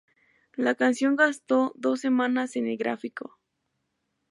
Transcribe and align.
La 0.55 0.73
canción 0.73 1.15
gastó 1.15 1.73
dos 1.75 1.99
semanas 2.01 2.55
en 2.55 2.65
el 2.65 2.75
gráfico. 2.75 3.37